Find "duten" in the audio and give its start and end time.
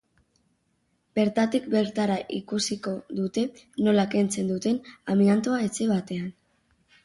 4.55-4.83